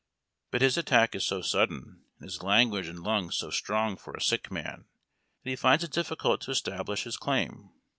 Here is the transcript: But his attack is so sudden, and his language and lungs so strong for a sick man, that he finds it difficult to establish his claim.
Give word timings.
But 0.49 0.63
his 0.63 0.77
attack 0.79 1.13
is 1.13 1.27
so 1.27 1.43
sudden, 1.43 2.05
and 2.17 2.25
his 2.25 2.41
language 2.41 2.87
and 2.87 3.03
lungs 3.03 3.37
so 3.37 3.51
strong 3.51 3.97
for 3.97 4.15
a 4.15 4.19
sick 4.19 4.49
man, 4.49 4.85
that 5.43 5.49
he 5.51 5.55
finds 5.55 5.83
it 5.83 5.91
difficult 5.91 6.41
to 6.41 6.49
establish 6.49 7.03
his 7.03 7.17
claim. 7.17 7.69